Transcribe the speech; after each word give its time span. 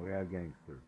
Oh, 0.00 0.04
Bad 0.06 0.30
gangster. 0.30 0.78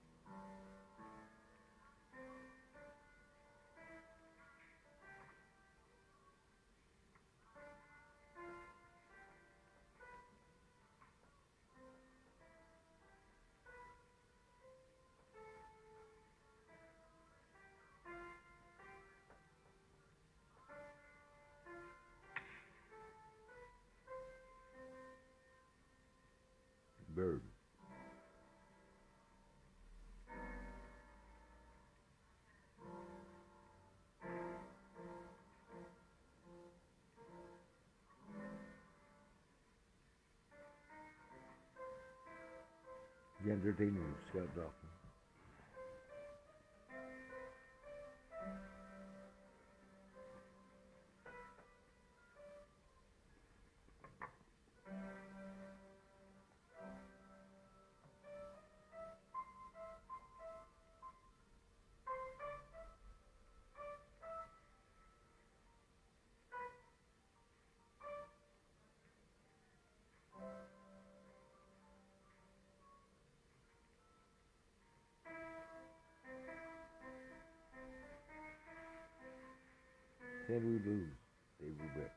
Bird. 27.15 27.50
The 43.45 43.53
entertainer, 43.53 44.01
Scott 44.29 44.49
Dawson. 44.55 45.00
Can 80.51 80.67
we 80.67 80.83
lose? 80.83 81.15
Dave 81.63 81.79
Brubeck. 81.79 82.11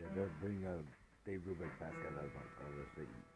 Yeah, 0.00 0.06
they'll 0.16 0.32
bring 0.40 0.64
uh, 0.64 0.80
Dave 1.26 1.42
Brubeck, 1.44 1.68
Pascal 1.76 2.16
Alban, 2.16 2.48
all 2.64 2.72
the 2.72 3.35